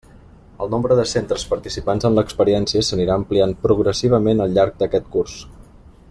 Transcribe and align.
El 0.65 0.69
nombre 0.73 0.95
de 0.99 1.03
centres 1.11 1.43
participants 1.51 2.07
en 2.09 2.17
l'experiència 2.19 2.83
s'anirà 2.89 3.17
ampliant 3.21 3.53
progressivament 3.69 4.45
al 4.47 4.57
llarg 4.59 4.81
d'aquest 4.85 5.11
curs. 5.17 5.37